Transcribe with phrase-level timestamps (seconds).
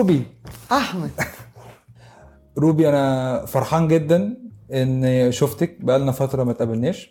[0.00, 0.22] روبي.
[0.72, 1.10] أحمد.
[2.58, 4.36] روبي أنا فرحان جدا
[4.72, 5.76] ان شفتك.
[5.80, 7.10] بقالنا فترة ما اتقابلناش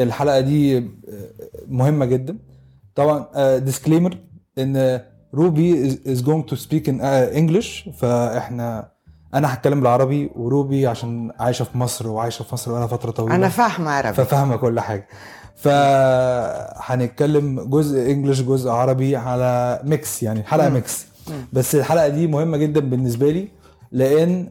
[0.00, 0.90] الحلقة دي
[1.68, 2.38] مهمة جدا.
[2.94, 3.26] طبعا
[3.58, 4.18] ديسكليمر
[4.58, 5.00] إن
[5.34, 8.92] روبي از جوينج تو سبيك ان انجلش فإحنا
[9.34, 13.34] أنا هتكلم بالعربي وروبي عشان عايشة في مصر وعايشة في مصر بقالها فترة طويلة.
[13.34, 14.14] أنا فاهمة عربي.
[14.14, 15.08] ففاهمة كل حاجة.
[15.56, 21.06] فهنتكلم جزء انجلش جزء عربي على ميكس يعني حلقة ميكس
[21.52, 23.48] بس الحلقة دي مهمة جدا بالنسبة لي
[23.92, 24.50] لأن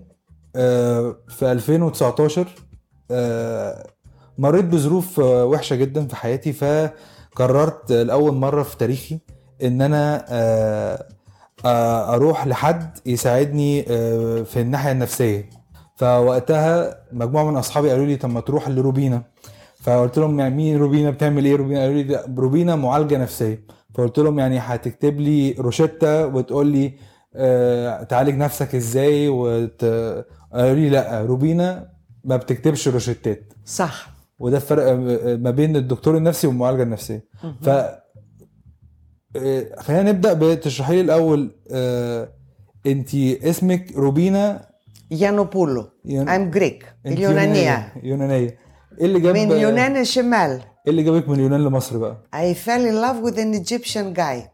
[0.56, 2.48] آه، في 2019
[3.12, 3.88] آه،
[4.38, 6.54] مريت بظروف آه، وحشة جدا في حياتي.
[6.54, 9.20] فقررت لأول مرة في تاريخي
[9.64, 10.26] إن أنا
[12.16, 13.84] أروح لحد يساعدني
[14.46, 15.50] في الناحية النفسية.
[15.96, 19.24] فوقتها مجموعة من أصحابي قالوا لي طب ما تروح لروبينا.
[19.82, 23.66] فقلت لهم يعني مين روبينا؟ بتعمل إيه؟ روبينا؟ قالوا لي روبينا معالجة نفسية.
[23.96, 26.94] فقلت لهم يعني هتكتب لي روشتة وتقول لي
[27.36, 29.86] آه تعالج نفسك إزاي وت...
[30.54, 31.90] قالوا لي لأ روبينا
[32.24, 33.54] ما بتكتبش روشتات.
[33.66, 34.10] صح.
[34.40, 34.94] وده الفرق
[35.40, 37.26] ما بين الدكتور النفسي والمعالجة النفسية.
[37.62, 37.70] ف
[39.38, 42.30] آه، خلينا نبدأ بتشرحي لي الأول آه
[42.86, 44.68] انت اسمك روبينا؟
[45.12, 45.84] يانوبولو.
[45.84, 46.86] Greek.
[47.06, 47.94] انت اليونانية.
[48.04, 48.58] يونانية.
[49.00, 50.62] إيه اللي جاب؟ من يونان الشمال.
[50.87, 54.49] ايه اللي جابك من اليونان لمصر بقى I fell in love with an Egyptian guy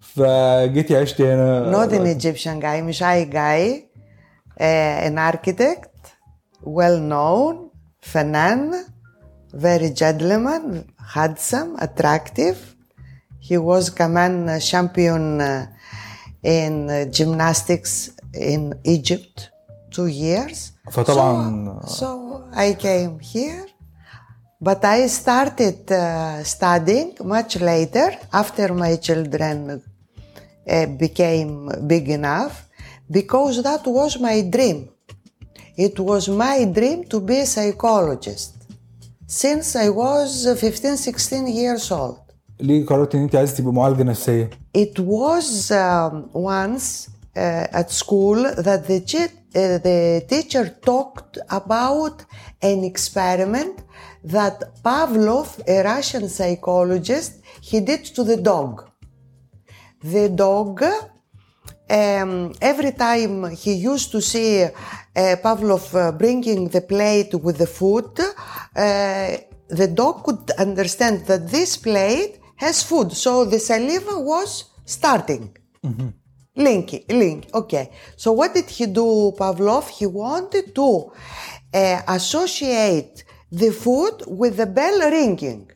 [0.00, 3.82] فجيتي عشتي هنا not an Egyptian guy مش أي guy
[4.60, 6.08] uh, an architect
[6.64, 7.56] well known
[8.00, 8.72] فنان
[9.54, 12.56] very gentleman handsome attractive
[13.48, 15.66] he was كمان champion uh,
[16.44, 19.50] in uh, gymnastics in Egypt
[19.94, 23.65] two years فطبعا So, so I came here,
[24.68, 31.52] but I started uh, studying much later after my children uh, became
[31.92, 32.54] big enough
[33.10, 34.78] because that was my dream.
[35.76, 38.50] It was my dream to be a psychologist
[39.26, 42.18] since I was uh, 15, 16 years old.
[42.60, 48.36] ليه قررت ان انت عايزه تبقي معالجه نفسيه It was um, once uh, at school
[48.66, 52.16] that the, chi- uh, the teacher talked about
[52.62, 53.76] an experiment
[54.27, 58.89] that Pavlov, a Russian psychologist, he did to the dog.
[60.03, 60.83] The dog,
[61.89, 64.71] um, every time he used to see uh,
[65.43, 69.37] Pavlov uh, bringing the plate with the food, uh,
[69.69, 75.55] the dog could understand that this plate has food, so the saliva was starting.
[76.57, 77.91] Linky, link, okay.
[78.15, 79.89] So what did he do, Pavlov?
[79.89, 81.11] He wanted to
[81.73, 85.71] uh, associate the food with the bell ringing.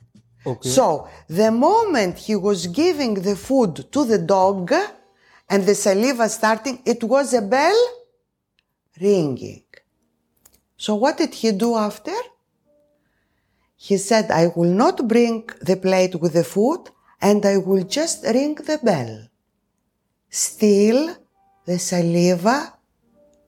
[0.46, 0.70] Okay.
[0.70, 4.74] So the moment he was giving the food to the dog
[5.50, 7.80] and the saliva starting, it was a bell
[9.00, 9.64] ringing.
[10.78, 12.16] So what did he do after?
[13.76, 16.90] He said, I will not bring the plate with the food
[17.22, 19.28] and I will just ring the bell.
[20.30, 21.16] Still,
[21.66, 22.74] the saliva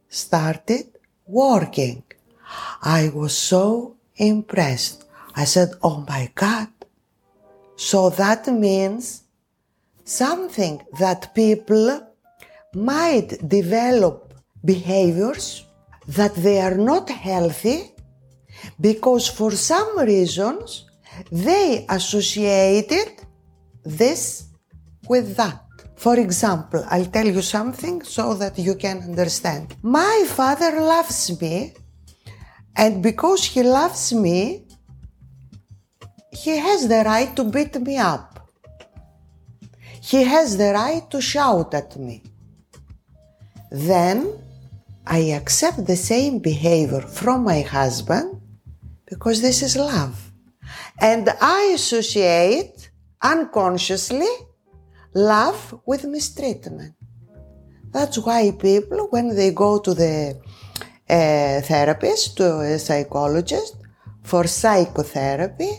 [0.10, 0.88] started
[1.26, 2.04] working.
[2.82, 5.06] I was so impressed.
[5.36, 6.68] I said, Oh my God.
[7.76, 9.24] So that means
[10.04, 12.08] something that people
[12.76, 15.66] might develop behaviors
[16.08, 17.92] that they are not healthy
[18.80, 20.86] because for some reasons
[21.32, 23.26] they associated
[23.84, 24.46] this
[25.08, 25.60] with that.
[25.96, 29.76] For example, I'll tell you something so that you can understand.
[29.82, 31.74] My father loves me,
[32.76, 34.66] and because he loves me,
[36.32, 38.50] he has the right to beat me up.
[40.02, 42.24] He has the right to shout at me.
[43.72, 44.34] Then
[45.06, 48.42] I accept the same behavior from my husband
[49.06, 50.32] because this is love.
[51.00, 52.90] And I associate
[53.22, 54.30] unconsciously
[55.14, 56.96] love with mistreatment.
[57.92, 60.42] That's why people, when they go to the
[61.03, 63.77] uh, therapist, to a psychologist
[64.23, 65.73] for psychotherapy,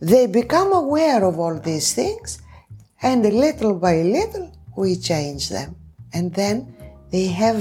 [0.00, 2.28] they become aware of all these things
[3.02, 5.76] and little by little we change them.
[6.12, 6.56] And then
[7.12, 7.60] they have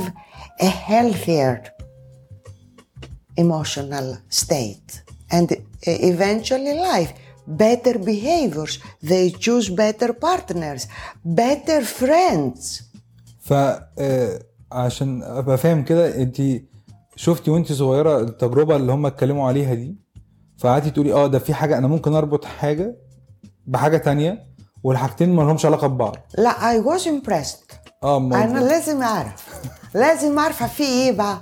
[0.59, 1.55] a healthier
[3.37, 5.01] emotional state
[5.31, 7.13] and uh, eventually life.
[7.47, 8.77] Better behaviors.
[9.01, 10.87] They choose better partners,
[11.25, 12.83] better friends.
[13.39, 14.39] ف آه،
[14.71, 16.41] عشان ابقى فاهم كده انت
[17.16, 19.96] شفتي وانت صغيرة التجربة اللي هم اتكلموا عليها دي؟
[20.58, 22.96] فقعدتي تقولي آه ده في حاجة أنا ممكن أربط حاجة
[23.66, 24.46] بحاجة تانية
[24.82, 26.16] والحاجتين ما لهمش علاقة ببعض.
[26.38, 27.74] لا I was impressed.
[28.02, 29.64] آه أنا لازم أعرف.
[29.94, 31.38] لازم أعرف في إيه بقى؟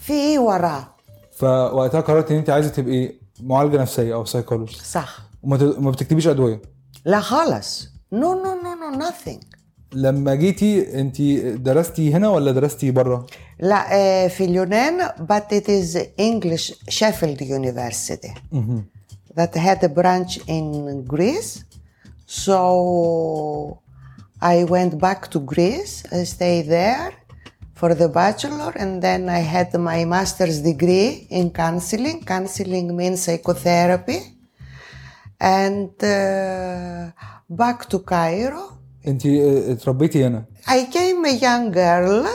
[0.00, 0.88] في إيه وراه
[1.36, 5.18] فوقتها قررت إن أنت عايزة تبقي معالجة نفسية أو سايكولوجي صح.
[5.42, 6.62] وما ت- ما بتكتبيش أدوية.
[7.04, 7.88] لا خالص.
[8.12, 9.55] نو نو نو نو nothing.
[9.95, 11.21] لما جيتي انت
[11.61, 13.27] درستي هنا ولا درستي بره
[13.59, 18.33] لا آه، في اليونان but it is English Sheffield University
[19.37, 20.65] that had a branch in
[21.13, 21.63] Greece
[22.25, 22.59] so
[24.41, 27.11] I went back to Greece I stayed there
[27.79, 34.19] for the bachelor and then I had my master's degree in counseling counseling means psychotherapy
[35.59, 37.11] and uh,
[37.61, 38.65] back to Cairo
[39.07, 42.27] انت اتربيتي هنا I came a young girl,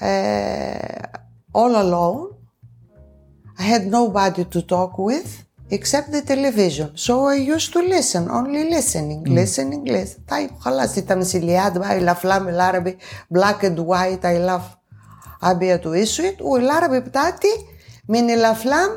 [0.00, 1.06] uh,
[1.54, 2.22] all alone.
[3.58, 5.30] I had nobody to talk with
[5.70, 6.88] except the television.
[7.06, 10.26] So I used to listen, only listening, listening, listening.
[10.28, 12.98] طيب خلاص التمثيليات بقى الأفلام العربي
[13.34, 14.76] black and white I love
[15.42, 17.54] أبيض وأسود والعربي بتاعتي
[18.08, 18.90] من الأفلام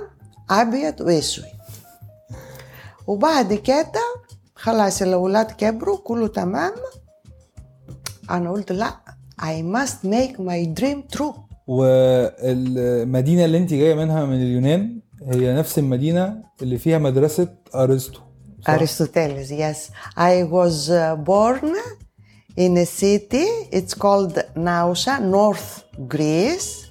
[0.50, 1.46] أبيض وأسود.
[3.08, 4.02] وبعد كده
[4.59, 6.73] خلاص الأولاد كبروا كله تمام.
[8.31, 8.93] أنا قلت لأ
[9.41, 11.35] I must make my dream true.
[11.67, 18.21] والمدينة اللي انت جاية منها من اليونان هي نفس المدينة اللي فيها مدرسة أرسطو
[18.69, 19.89] ارسطوتيلس يس
[20.19, 21.73] اي واز بورن
[22.59, 26.83] ان ا سيتي اتس كولد ناوشا نورث جريس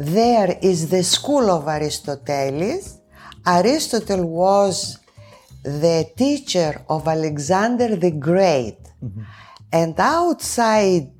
[0.00, 2.84] there is the school of aristoteles
[3.48, 4.98] aristotle was
[5.66, 8.78] the teacher of Alexander the Great
[9.72, 11.10] and outside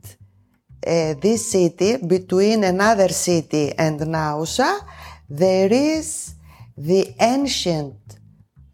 [0.86, 4.80] uh, this city, between another city and Nausa,
[5.28, 6.34] there is
[6.76, 7.96] the ancient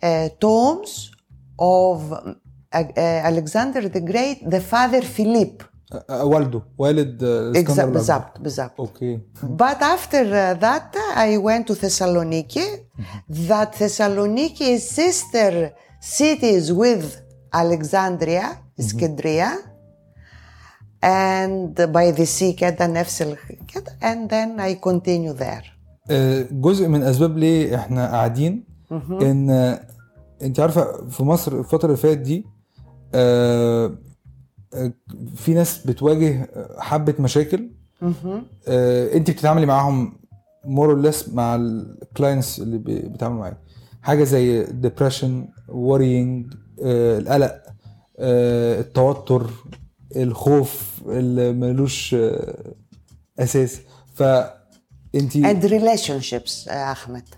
[0.02, 1.10] uh, tombs
[1.58, 2.34] of uh,
[2.74, 5.64] uh, Alexander the Great, the father Philip.
[6.10, 7.84] والده والد الأكبر.
[7.84, 8.80] بالظبط بالظبط.
[8.80, 12.66] أوكي But after uh, that, I went to Thessaloniki.
[13.48, 17.04] That Thessaloniki is sister cities with
[17.52, 18.46] Alexandria,
[18.78, 19.50] Iskendria,
[21.02, 23.22] and by the sea كده نفس
[23.74, 25.64] كده and then I continue there.
[26.10, 28.64] آه، جزء من اسباب ليه إحنا قاعدين
[29.22, 29.86] ان آه،
[30.42, 32.46] انت عارفه في مصر الفترة اللي فاتت دي
[33.14, 33.98] آه، آه،
[35.36, 37.70] في ناس بتواجه حبة مشاكل.
[38.68, 40.18] آه، انت بتتعاملي معاهم
[40.64, 43.58] مور ليس مع الكلاينتس اللي بي- بيتعاملوا معاك
[44.02, 47.62] حاجة زي ديبريشن worrying آه، القلق
[48.18, 49.50] آه، التوتر
[50.16, 52.74] الخوف اللي ملوش آه،
[53.38, 53.80] أساس.
[54.14, 57.28] فانت And relationships, uh, Ahmed.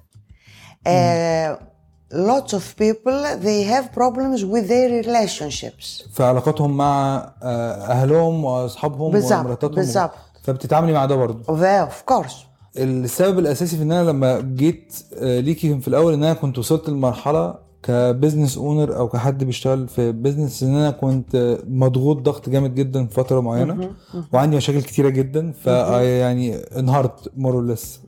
[0.89, 1.74] Uh,
[2.13, 6.09] lots of people, they have problems with their relationships.
[6.13, 10.11] في علاقاتهم مع آه، أهلهم وأصحابهم ومراتاتهم بالظبط.
[10.43, 11.39] فبتتعاملي مع ده برضه
[11.87, 12.35] of course.
[12.77, 16.89] السبب الأساسي في إن أنا لما جيت آه، ليكي في الأول إن أنا كنت وصلت
[16.89, 17.55] لمرحلة
[17.87, 23.07] كبزنس اونر أو كحد بيشتغل في بزنس إن أنا كنت آه، مضغوط ضغط جامد جدا
[23.07, 23.91] في فترة معينة
[24.33, 28.01] وعندي مشاكل كتيرة جدا ف يعني انهارت مور لس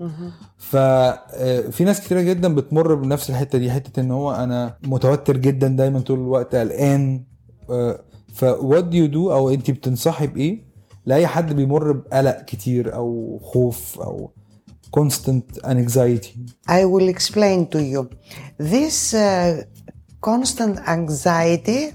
[0.56, 6.00] ففي ناس كتيرة جدا بتمر بنفس الحتة دي حتة إن هو أنا متوتر جدا دايما
[6.00, 7.24] طول الوقت قلقان
[8.34, 10.66] ف وات دو يو دو أو انت بتنصحي بإيه؟
[11.06, 14.30] لأي حد بيمر بقلق كتير أو خوف أو
[14.96, 16.32] constant anxiety.
[16.68, 18.02] I will explain to you.
[18.58, 19.64] This uh,
[20.20, 21.92] constant anxiety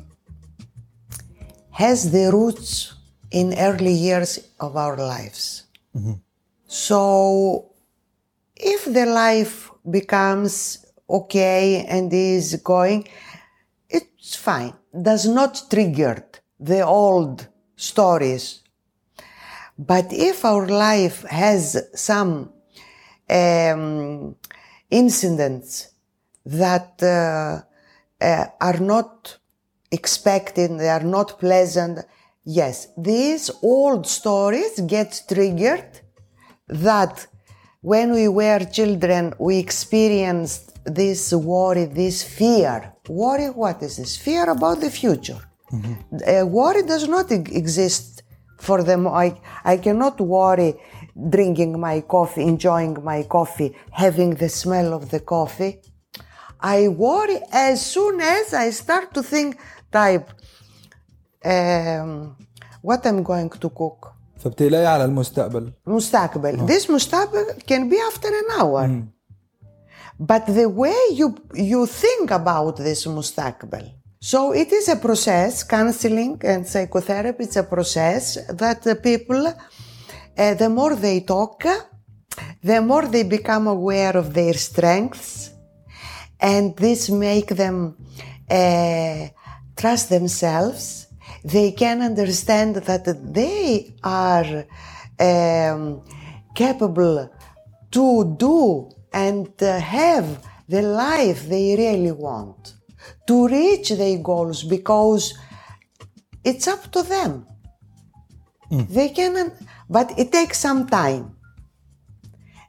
[1.71, 2.93] has the roots
[3.31, 5.63] in early years of our lives.
[6.67, 7.71] So,
[8.55, 13.07] if the life becomes okay and is going,
[13.89, 14.73] it's fine.
[15.01, 16.25] Does not trigger
[16.59, 18.61] the old stories.
[19.77, 22.51] But if our life has some
[23.29, 24.35] um,
[24.89, 25.89] incidents
[26.45, 27.65] that uh,
[28.21, 29.37] uh, are not
[29.91, 31.99] expected, they are not pleasant.
[32.43, 36.01] Yes, these old stories get triggered
[36.67, 37.27] that
[37.81, 42.93] when we were children, we experienced this worry, this fear.
[43.09, 44.17] Worry, what is this?
[44.17, 45.41] Fear about the future.
[45.73, 48.23] Uh, worry does not exist
[48.59, 49.07] for them.
[49.07, 50.75] I, I cannot worry
[51.29, 55.81] drinking my coffee, enjoying my coffee, having the smell of the coffee.
[56.60, 59.58] I worry as soon as I start to think,
[59.92, 60.28] type,
[61.44, 62.36] um,
[62.82, 64.12] what I'm going to cook.
[64.38, 66.66] فبتقلقي على المستقبل مستقبل.
[66.66, 69.02] This مستقبل can be after an hour.
[70.18, 73.90] But the way you you think about this مستقبل
[74.20, 80.54] So it is a process, counseling and psychotherapy, it's a process that the people, uh,
[80.54, 81.64] the more they talk,
[82.62, 85.49] the more they become aware of their strengths
[86.41, 87.95] and this make them
[88.49, 89.27] uh,
[89.77, 91.07] trust themselves.
[91.43, 94.65] They can understand that they are
[95.19, 96.03] um,
[96.55, 97.31] capable
[97.91, 102.73] to do and have the life they really want,
[103.27, 105.37] to reach their goals because
[106.43, 107.45] it's up to them.
[108.69, 109.51] They can,
[109.89, 111.35] but it takes some time.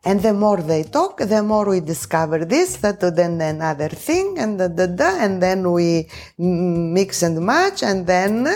[0.05, 4.37] And the more they talk, the more we discover this, that, and then another thing,
[4.37, 8.49] and da, da, da, and then we mix and match, and then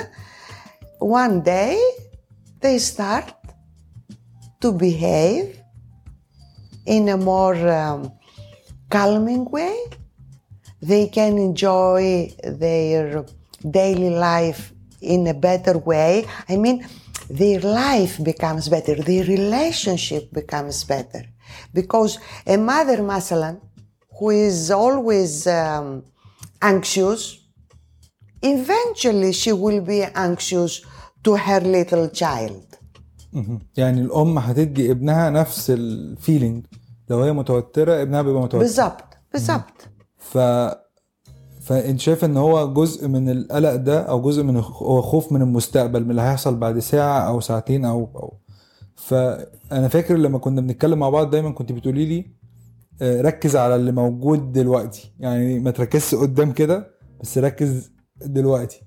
[0.98, 1.80] one day
[2.60, 3.32] they start
[4.60, 5.60] to behave
[6.84, 8.12] in a more um,
[8.90, 9.78] calming way.
[10.82, 13.24] They can enjoy their
[13.70, 16.26] daily life in a better way.
[16.48, 16.86] I mean,
[17.30, 21.24] their life becomes better, their relationship becomes better.
[21.74, 22.12] Because
[22.46, 23.56] a mother, Masalan,
[24.18, 26.02] who is always um,
[26.62, 27.20] anxious,
[28.42, 30.72] eventually she will be anxious
[31.24, 32.62] to her little child.
[33.76, 36.66] يعني الأم هتدي ابنها نفس الفيلينج
[37.08, 38.58] لو هي متوترة ابنها بيبقى متوتر.
[38.58, 39.88] بالظبط بالظبط.
[40.18, 40.38] ف
[41.62, 46.04] فإنت شايف إن هو جزء من القلق ده أو جزء من هو خوف من المستقبل
[46.04, 48.34] من اللي هيحصل بعد ساعة أو ساعتين أو أو
[48.96, 52.26] فأنا فاكر لما كنا بنتكلم مع بعض دايما كنت بتقولي لي
[53.02, 55.12] آه، ركز على اللي موجود دلوقتي.
[55.20, 58.80] يعني ما تركزش قدام كده بس ركز دلوقتي.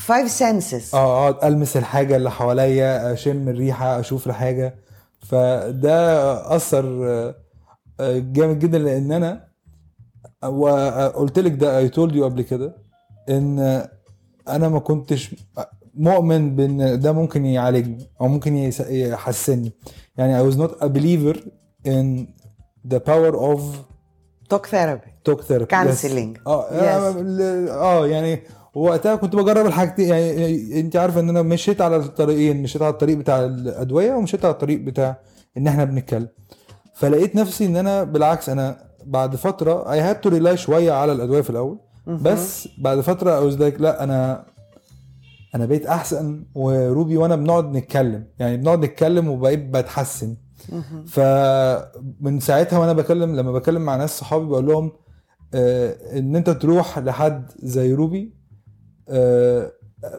[0.00, 0.94] Five senses.
[0.94, 4.74] آه أقعد ألمس الحاجة اللي حواليا أشم الريحة أشوف الحاجة
[5.20, 7.34] فده أثر آه،
[8.00, 9.44] آه، جامد جدا لأن أنا
[10.44, 12.76] وقلت لك ده اي تولد يو قبل كده
[13.28, 13.58] إن
[14.48, 15.34] أنا ما كنتش
[15.96, 18.56] مؤمن بإن ده ممكن يعالجني أو ممكن
[18.90, 19.72] يحسني
[20.16, 21.36] يعني I was not a believer
[21.86, 22.26] in
[22.94, 23.60] the power of
[24.54, 25.10] Talk therapy.
[25.24, 26.40] توك ثيرابي Counseling.
[26.46, 26.72] آه Yes.
[26.72, 28.42] آه آه يعني
[28.74, 33.16] وقتها كنت بجرب الحاجتين يعني انت عارفة إن أنا مشيت على الطريقين مشيت على الطريق
[33.16, 35.18] بتاع الأدوية ومشيت على الطريق بتاع
[35.56, 36.28] إن إحنا بنتكلم
[36.94, 41.40] فلقيت نفسي إن أنا بالعكس أنا بعد فترة اي هاد تو ريلاي شوية على الأدوية
[41.40, 44.44] في الأول بس بعد فترة I was like لا أنا
[45.54, 48.26] أنا بقيت أحسن وروبي وأنا بنقعد نتكلم.
[48.38, 50.36] يعني بنقعد نتكلم وبقيت بتحسن.
[51.06, 54.92] فمن ساعتها وأنا بكلم لما بكلم مع ناس صحابي بقول لهم
[55.54, 58.34] آه، إن أنت تروح لحد زي روبي
[59.08, 59.72] آه،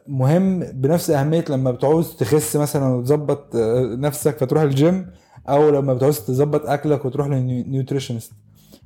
[0.08, 5.12] مهم بنفس أهمية لما بتعوز تخس مثلا وتظبط آه، نفسك فتروح الجيم
[5.50, 8.32] أو لما بتعوز تظبط أكلك وتروح للنيوتريشنست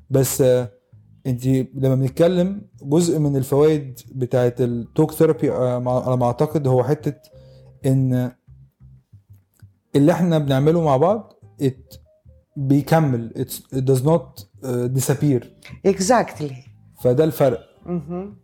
[0.10, 0.70] بس آه،
[1.30, 7.14] انت لما بنتكلم جزء من الفوائد بتاعت التوك ثيرابي على ما اعتقد هو حتة
[7.86, 8.32] ان
[9.96, 11.34] اللي إحنا بنعمله مع بعض
[11.64, 11.98] it
[12.56, 14.68] بيكمل it does not uh,
[15.00, 15.44] disappear.
[15.88, 16.54] Exactly.
[17.04, 17.70] فده الفرق.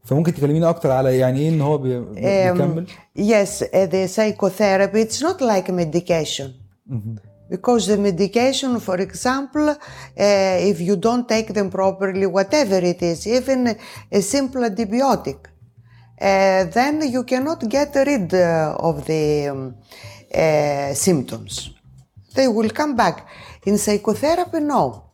[0.03, 1.99] فممكن تكلميني أكتر على يعني إيه ان هو بي...
[1.99, 2.87] بيكمل؟
[3.17, 6.49] Yes, uh, the psychotherapy, it's not like medication.
[7.49, 9.75] Because the medication, for example, uh,
[10.17, 13.77] if you don't take them properly, whatever it is, even
[14.11, 15.45] a simple antibiotic,
[16.19, 19.75] uh, then you cannot get rid uh, of the um,
[20.95, 21.69] symptoms.
[22.33, 23.27] They will come back.
[23.65, 25.11] In psychotherapy, no.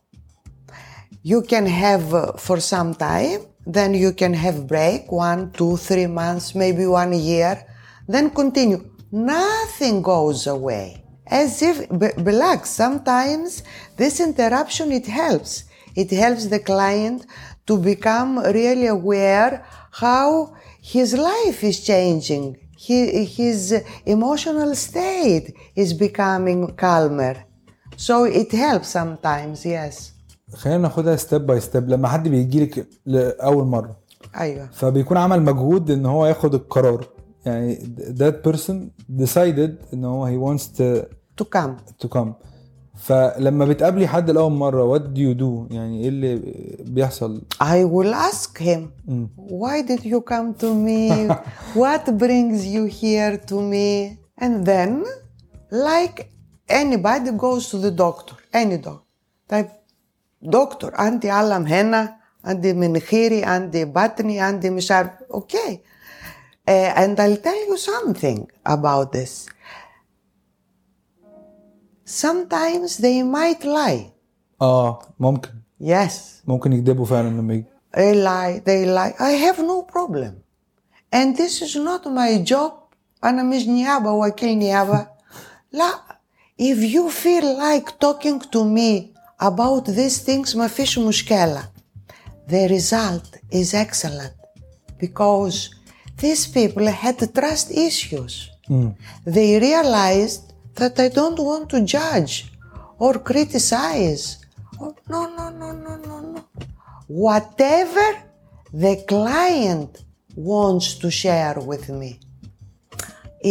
[1.22, 6.54] You can have for some time, then you can have break one, two, three months,
[6.54, 7.64] maybe one year,
[8.08, 8.90] then continue.
[9.12, 11.01] Nothing goes away
[11.41, 13.63] As if, b- relax, sometimes
[14.01, 15.51] this interruption, it helps.
[16.01, 17.19] It helps the client
[17.67, 19.51] to become really aware
[20.03, 20.53] how
[20.93, 22.45] his life is changing.
[22.85, 22.97] He,
[23.39, 23.59] his
[24.05, 27.35] emotional state is becoming calmer.
[28.07, 30.13] So it helps sometimes, yes.
[30.53, 33.95] خلينا ناخدها ستيب باي ستيب لما حد بيجي لك لاول مره
[34.39, 34.69] أيوة.
[34.71, 37.07] فبيكون عمل مجهود ان هو ياخد القرار
[37.45, 37.75] يعني
[38.17, 38.73] that person
[39.21, 41.05] decided ان هو he wants to
[41.36, 41.74] To come.
[42.04, 42.32] to come
[42.96, 46.36] فلما بتقابلي حد لاول مره what do you do يعني إيه اللي
[46.80, 48.80] بيحصل I will ask him,
[49.36, 51.28] why did you come to me?
[51.74, 54.18] what brings you here to me?
[54.44, 55.04] And then,
[55.70, 56.18] like
[56.68, 59.06] anybody goes to the doctor, any doctor.
[59.48, 59.66] طيب
[60.42, 65.72] دكتور عندي علم هنا عندي مناخيري عندي بطني عندي مش عارف okay
[66.68, 69.46] uh, and I'll tell you something about this
[72.05, 74.11] sometimes they might lie
[74.61, 75.49] اه ممكن
[75.81, 76.11] yes
[76.47, 79.13] ممكن يكذبوا فعلا لما يجي They lie, they lie.
[79.19, 80.33] I have no problem.
[81.13, 82.71] and this is not my job
[83.23, 85.07] أنا مش نيابة وكيل نيابة
[85.71, 85.93] لا
[86.61, 91.69] if you feel like talking to me about these things ما فيش مشكلة
[92.49, 94.33] the result is excellent
[94.99, 95.69] because
[96.21, 98.49] these people had trust issues
[99.25, 100.41] they realized
[100.79, 102.33] that I don't want to judge
[103.05, 104.23] or criticize
[104.81, 106.41] or no no no no no no
[107.25, 108.07] whatever
[108.83, 109.91] the client
[110.53, 112.11] wants to share with me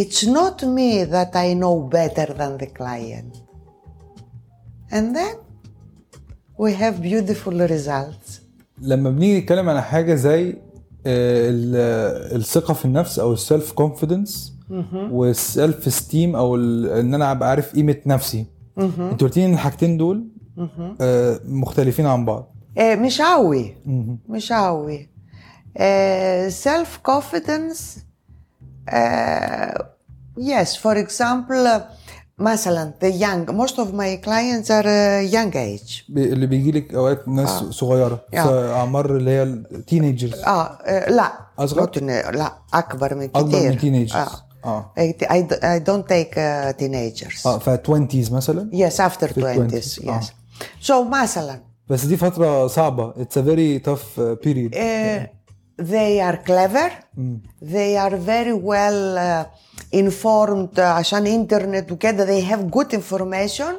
[0.01, 3.33] it's not me that I know better than the client.
[4.97, 5.35] And then
[6.63, 8.41] we have beautiful results.
[8.81, 10.49] لما بنيجي نتكلم على حاجه زي
[11.07, 14.53] آه، ال- الثقه في النفس او السيلف كونفيدنس
[15.12, 18.46] والسيلف ستيم أو إن أنا أبقى عارف قيمة نفسي.
[18.78, 20.28] أنت قلت لي إن الحاجتين دول
[21.02, 22.56] آه، مختلفين عن بعض.
[22.78, 23.76] آه، مش قوي
[24.30, 25.10] مش قوي
[26.50, 27.98] سيلف كونفيدنس
[30.38, 30.76] yes.
[30.84, 31.82] For example uh,
[32.38, 33.52] مثلا the young.
[33.62, 36.04] Most of my clients are uh, young age.
[36.10, 38.22] ب- اللي بيجي لك أوقات ناس صغيرة.
[38.34, 38.44] آه.
[38.44, 41.32] في أعمار اللي هي التينيجرز آه آه، لا.
[41.60, 42.52] أصغر؟ not in- لا.
[42.74, 44.51] أكبر من كتير أكبر من تينيجرز آه.
[44.65, 49.69] اه I, I, I don't take uh, teenagers اه ف 20s مثلا yes after في
[49.69, 50.09] 20s 20s.
[50.09, 50.21] آه.
[50.21, 50.25] yes
[50.89, 55.27] so مثلا بس دي فتره صعبه اتس ا فيري tough بيريد uh,
[55.83, 56.91] they are clever
[57.63, 59.45] they are very well uh,
[59.97, 63.75] informed uh, عشان انترنت وكده they have good information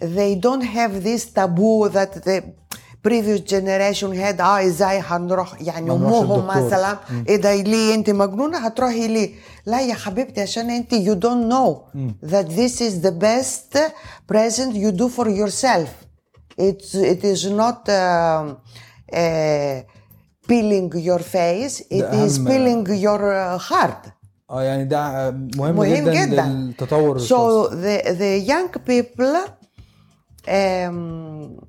[0.00, 2.42] they don't have this taboo that the
[3.07, 6.47] previous generation had آه إزاي هنروح يعني امهم.
[6.47, 6.97] مثلا
[7.29, 9.29] إيه ده ليه انت مجنونه هتروحي ليه
[9.65, 11.99] لا يا حبيبتي عشان انت you don't know
[12.31, 13.77] that this is the best
[14.33, 15.89] present you do for yourself
[16.67, 18.57] it's it is not um,
[19.13, 19.81] uh,
[20.49, 24.09] peeling your face it is peeling your uh, heart
[24.49, 26.45] آه يعني ده مهم, مهم جدا, جدا.
[26.45, 29.35] للتطور so the the young people
[30.47, 31.63] um,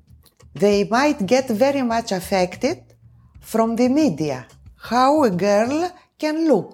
[0.63, 2.77] they might get very much affected
[3.51, 4.39] from the media
[4.91, 6.73] how a girl can look.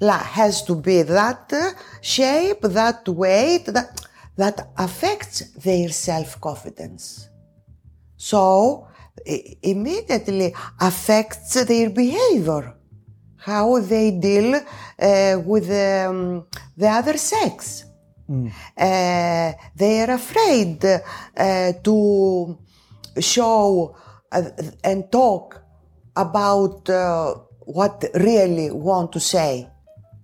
[0.00, 1.52] لا has to be that
[2.00, 3.90] shape that weight that
[4.42, 7.04] that affects their self-confidence.
[8.30, 8.42] So
[9.34, 10.48] i- immediately
[10.88, 12.64] affects their behavior
[13.48, 14.62] how they deal uh,
[15.50, 16.44] with um,
[16.80, 17.84] the other sex.
[18.28, 21.94] Uh, they are afraid uh, to
[23.20, 23.96] show
[24.32, 24.42] uh,
[24.84, 25.62] and talk
[26.14, 29.68] about uh, what really want to say.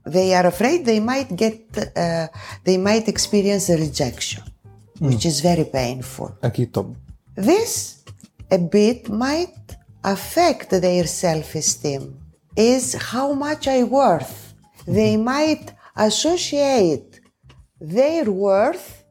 [0.05, 1.61] They are afraid they might get
[1.97, 2.29] uh,
[2.65, 4.43] they might experience a rejection
[4.99, 5.09] mm.
[5.09, 6.37] which is very painful.
[7.35, 8.05] This
[8.51, 12.19] a bit might affect their self-esteem
[12.57, 14.55] is how much i worth.
[14.87, 15.25] They mm-hmm.
[15.25, 17.21] might associate
[17.81, 19.05] their worth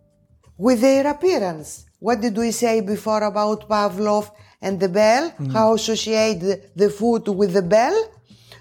[0.58, 1.86] with their appearance.
[2.02, 5.30] What did we say before about Pavlov and the bell?
[5.38, 5.54] Mm.
[5.54, 6.40] How associate
[6.76, 7.96] the, food with the bell?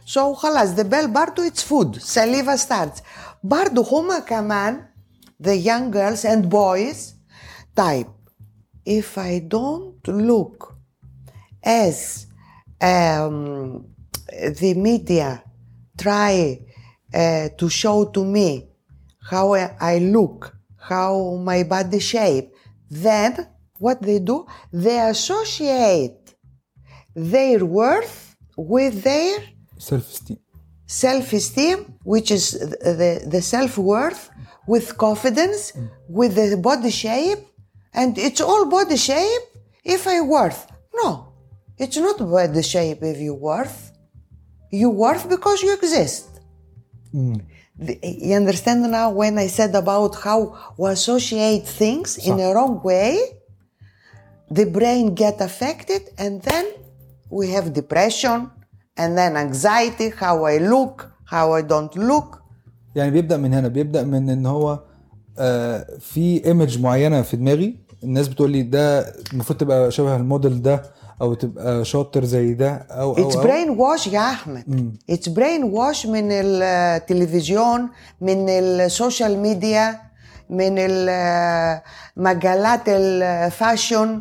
[0.04, 2.02] So, halas, the bell bardo it's food.
[2.02, 3.00] Saliva starts.
[3.42, 4.86] Bardo a kaman,
[5.38, 7.14] the young girls and boys
[7.74, 8.10] type.
[8.84, 10.76] If I don't look
[11.62, 12.26] as
[12.78, 13.86] um,
[14.28, 15.42] the media
[15.96, 16.60] try
[17.14, 18.68] uh, to show to me
[19.30, 22.52] how I look, how my body shape,
[22.90, 23.46] then
[23.78, 26.34] what they do, they associate
[27.14, 29.38] their worth with their
[29.78, 30.38] self esteem.
[30.86, 34.30] Self esteem, which is the, the self worth,
[34.66, 35.88] with confidence, mm.
[36.08, 37.38] with the body shape,
[37.94, 39.42] and it's all body shape
[39.84, 40.66] if I worth.
[40.94, 41.32] No,
[41.78, 43.92] it's not body shape if you worth.
[44.70, 46.28] You worth because you exist.
[47.14, 47.42] Mm.
[48.02, 50.38] You understand now when I said about how
[50.78, 53.18] we associate things in a wrong way,
[54.58, 56.66] the brain get affected and then
[57.30, 58.50] we have depression
[59.00, 62.36] and then anxiety, how I look, how I don't look.
[62.94, 64.80] يعني بيبدا من هنا بيبدا من ان هو
[65.38, 69.00] آه في ايمج معينه في دماغي الناس بتقول لي ده
[69.32, 70.82] المفروض تبقى شبه الموديل ده
[71.20, 73.30] أو تبقى شاطر زي ده أو أو.
[73.30, 74.96] brain wash يا أحمد.
[75.12, 77.88] It's brain wash من التلفزيون
[78.20, 80.00] من السوشيال ميديا
[80.50, 80.74] من
[82.16, 84.18] مجلات الفاشن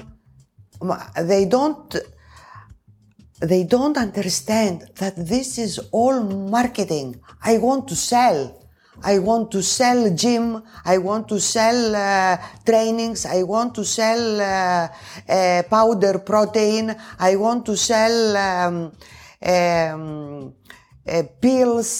[1.17, 1.97] they don't
[3.45, 6.19] they don't understand that this is all
[6.57, 7.15] marketing.
[7.41, 8.58] I want to sell.
[9.02, 10.46] I want to sell gym.
[10.94, 12.36] I want to sell uh,
[12.68, 13.20] trainings.
[13.26, 16.84] I want to sell uh, uh, powder protein.
[17.30, 18.16] I want to sell
[18.48, 18.76] um,
[19.52, 20.54] um,
[21.08, 21.90] uh, pills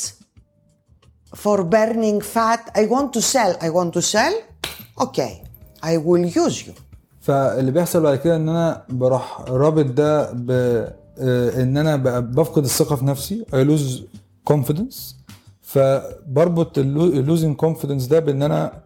[1.42, 2.62] for burning fat.
[2.82, 3.52] I want to sell.
[3.60, 4.34] I want to sell.
[5.04, 5.32] Okay,
[5.82, 6.74] I will use you.
[7.20, 10.50] فاللي بيحصل بعد كده ان انا بروح رابط ده ب
[11.18, 14.00] آه، ان انا ب- بفقد الثقه في نفسي I lose
[14.52, 15.14] confidence
[15.69, 18.83] فبربط اللوزنج كونفيدنس ده بإن أنا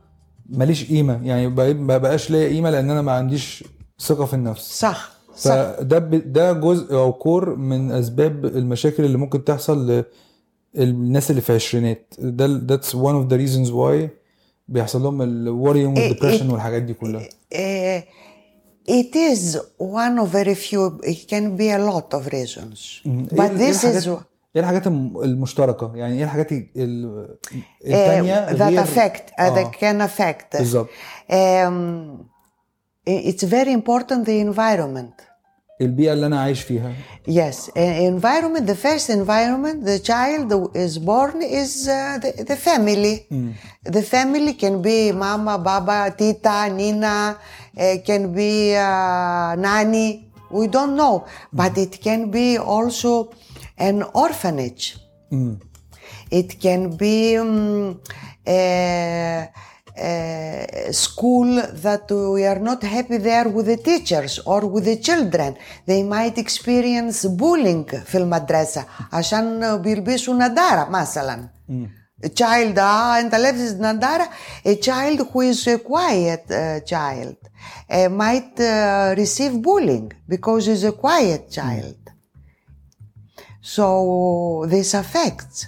[0.49, 1.27] ماليش قيمة.
[1.27, 3.63] يعني ما بقاش ليا قيمة لأن أنا ما عنديش
[3.99, 4.79] ثقة في النفس.
[4.79, 5.51] صح صح.
[5.51, 10.03] فده ده جزء أو كور من أسباب المشاكل اللي ممكن تحصل
[10.75, 12.13] للناس اللي في عشرينات.
[12.19, 14.09] ده that's one of the reasons why
[14.67, 17.23] بيحصل لهم الورينج إيه- والدبريشن إيه- والحاجات دي كلها.
[17.53, 18.01] Uh,
[18.89, 20.99] it is one of very few.
[21.11, 24.09] It can be a lot of reasons, إيه but إيه this is
[24.55, 29.63] إيه الحاجات الم- المشتركه يعني إيه الحاجات ال- uh, التانية that غير- affect uh, آه،
[29.63, 30.57] that can affect.
[30.57, 30.89] بالظبط
[31.29, 32.25] Um,
[33.07, 35.21] it's very important the environment.
[35.81, 36.93] البيئه اللي أنا عايش فيها
[37.27, 37.77] Yes, uh,
[38.13, 38.65] environment.
[38.67, 43.15] The first environment the child is born is uh, the, the family.
[43.97, 50.09] The family can be mama, baba, tita, nina, uh, can be uh, nanny.
[50.59, 51.15] We don't know,
[51.61, 53.11] but it can be also
[53.76, 54.96] an orphanage.
[56.30, 58.00] It can be um,
[58.46, 59.48] a,
[59.96, 61.50] a school
[61.86, 65.56] that we are not happy there with the teachers or with the children.
[65.86, 71.48] They might experience bullying في المدرسة عشان بيلبسوا نظارة مثلا.
[72.24, 74.28] A child, ah, انت لابس نظارة.
[74.66, 77.36] A child who is a quiet uh, child
[77.90, 82.01] uh, might uh, receive bullying because he's a quiet child.
[83.63, 85.67] So this affects.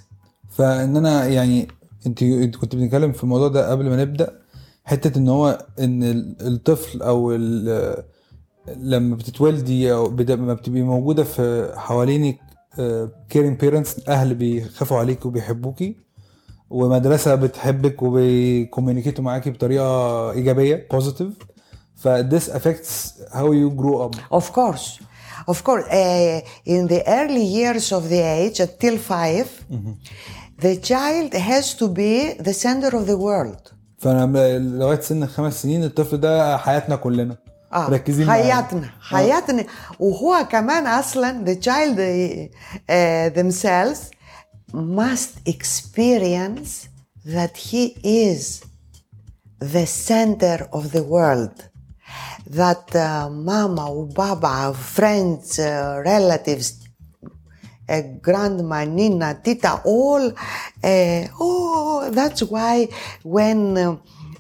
[0.49, 1.67] فإن أنا يعني
[2.05, 2.23] أنت
[2.55, 4.39] كنت بنتكلم في الموضوع ده قبل ما نبدأ
[4.86, 8.03] حتة إن هو إن ال- الطفل أو ال-
[8.77, 12.39] لما بتتولدي أو لما بتبقي موجودة في حوالينك
[13.29, 15.95] كيرين بيرنتس أهل بيخافوا عليك وبيحبوكي
[16.69, 21.34] ومدرسة بتحبك وبيكوميونيكيتوا معاكي بطريقة إيجابية بوزيتيف
[21.95, 24.99] ف this affects how you grow up Of course,
[25.53, 25.87] of course.
[25.87, 26.40] Uh,
[26.75, 29.49] in the early years of the age, until 5
[30.66, 32.12] the child has to be
[32.49, 33.73] the center of the world.
[33.99, 37.37] فانا لغايه سن خمس سنين الطفل ده حياتنا كلنا
[37.73, 38.42] آه مركزين معاه.
[38.42, 39.64] حياتنا حياتنا
[40.01, 44.11] وهو كمان اصلا the child uh, themselves
[44.75, 46.88] must experience
[47.27, 48.62] that he is
[49.61, 51.57] the center of the world
[52.47, 56.88] that uh, mama or baba, friends, uh, relatives,
[57.88, 62.88] a grandma, nina, tita, all, uh, oh, that's why
[63.23, 63.97] when uh,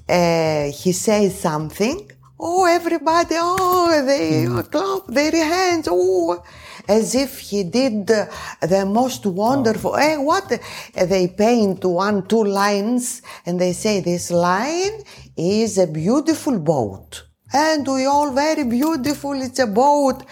[0.07, 4.71] uh, he says something, oh, everybody, oh, they mm.
[4.71, 6.43] clap their hands, oh,
[6.87, 9.91] as if he did the most wonderful.
[9.91, 9.95] Oh.
[9.95, 10.61] Eh, hey, what?
[10.93, 15.03] They paint one, two lines, and they say this line
[15.35, 17.23] is a beautiful boat.
[17.57, 20.23] And we all very beautiful, it's a boat.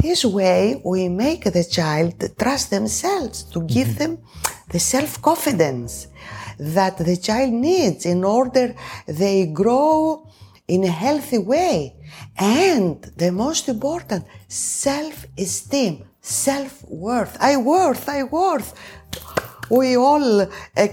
[0.00, 3.98] This way, we make the child trust themselves to give mm-hmm.
[3.98, 4.18] them
[4.70, 6.08] the self confidence
[6.58, 8.74] that the child needs in order
[9.06, 10.26] they grow
[10.66, 11.94] in a healthy way.
[12.38, 17.36] And the most important, self esteem, self worth.
[17.38, 18.72] I worth, I worth.
[19.70, 20.46] We all uh,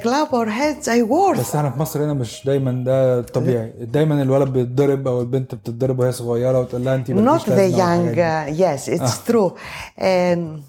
[0.04, 1.40] clap our heads, I worth.
[1.40, 6.00] بس إحنا في مصر هنا مش دايما ده طبيعي دايما الولد بيتضرب أو البنت بتتضرب
[6.00, 9.52] وهي صغيره وتقول لها انت not the young uh, yes it's true
[9.98, 10.62] and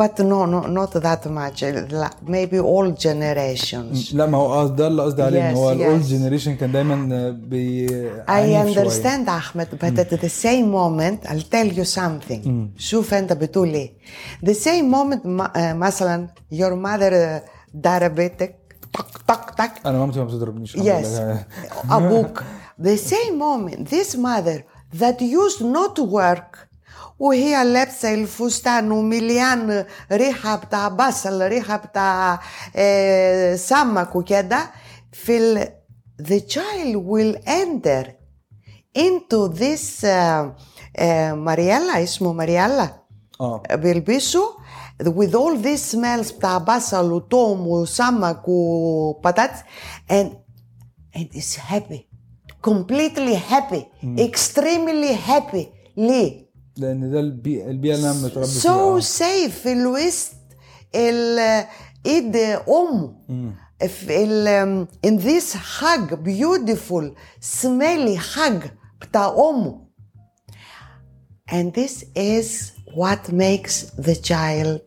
[0.00, 4.86] but no no not that much uh, la- maybe all generations لا ما هو ده
[4.86, 6.02] اللي قصدي عليه ان هو الاولد.
[6.02, 7.88] جنريشن كان دايما بي
[8.28, 13.68] I understand Ahmed but at the same moment I'll tell you something شوف انت بتقول
[13.74, 13.99] إيه
[14.45, 17.47] the same moment ما- آه، مثلا your mother uh,
[17.87, 18.51] diabetic
[18.93, 21.45] طق طق طق انا مامتي ما بتضربنيش الحمد Yes, لله.
[21.91, 22.43] أبوك.
[22.81, 24.59] The same moment, this mother
[25.01, 26.57] that used not to work
[27.19, 32.39] وهي لابسة الفستان ومليان ريحة بتاع بصل ريحة بتاع
[32.75, 34.71] آه، سمك وكده
[35.11, 35.67] في ال
[36.21, 38.05] the child will enter
[38.97, 40.55] into this آه،
[40.97, 42.89] آه، ماريالا اسمه ماريالا
[43.41, 44.47] اه بيلبسوا
[45.03, 49.59] with all these smells بتاع بصل وتوم وسمك وبطاطس
[50.11, 50.27] and
[51.17, 52.01] and is happy
[52.67, 53.83] completely happy
[54.19, 55.65] extremely happy
[55.97, 56.45] ليه؟
[56.77, 60.31] لان ده البيئه البيئه اللي انا متربي so فيها safe في الوسط
[60.95, 61.39] ال
[62.05, 62.35] ايد
[62.69, 63.15] امه
[63.87, 67.05] في ال in this hug beautiful
[67.61, 68.67] smelly hug
[69.01, 69.85] بتاع امه
[71.51, 74.82] and this is what makes the child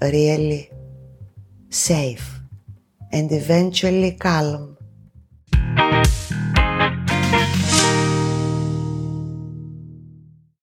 [0.00, 0.70] really
[1.70, 2.40] safe,
[3.12, 4.75] and eventually calm.